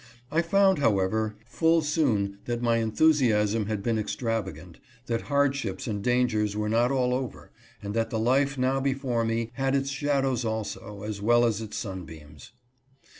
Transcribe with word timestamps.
I 0.31 0.41
found, 0.41 0.79
however, 0.79 1.35
full 1.45 1.83
soon 1.83 2.39
that 2.45 2.59
my 2.63 2.77
enthusiasm 2.77 3.67
had 3.67 3.83
been 3.83 3.99
extravagant, 3.99 4.79
that 5.05 5.21
hardships 5.29 5.85
and 5.85 6.03
dangers 6.03 6.57
were 6.57 6.69
not 6.69 6.91
all 6.91 7.13
over, 7.13 7.51
and 7.83 7.93
that 7.93 8.09
the 8.09 8.17
life 8.17 8.57
now 8.57 8.79
before 8.79 9.23
me 9.23 9.51
had 9.53 9.75
its 9.75 9.91
shadows 9.91 10.43
also, 10.43 11.03
as 11.03 11.21
well 11.21 11.45
as 11.45 11.61
its 11.61 11.77
sunbeams. 11.77 12.51